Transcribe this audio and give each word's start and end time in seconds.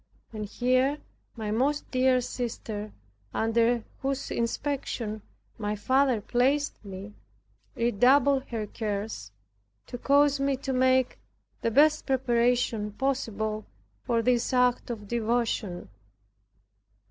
And 0.33 0.45
here 0.47 0.97
my 1.35 1.51
most 1.51 1.91
dear 1.91 2.21
sister, 2.21 2.91
under 3.35 3.83
whose 4.01 4.31
inspection 4.31 5.21
my 5.59 5.75
father 5.75 6.21
placed 6.21 6.83
me, 6.83 7.13
redoubled 7.75 8.45
her 8.45 8.65
cares, 8.65 9.31
to 9.85 9.99
cause 9.99 10.39
me 10.39 10.57
to 10.57 10.73
make 10.73 11.19
the 11.61 11.69
best 11.69 12.07
preparation 12.07 12.93
possible 12.93 13.67
for 14.01 14.23
this 14.23 14.51
act 14.53 14.89
of 14.89 15.07
devotion. 15.07 15.87